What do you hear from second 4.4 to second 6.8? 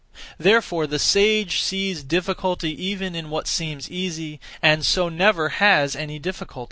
and so never has any difficulties.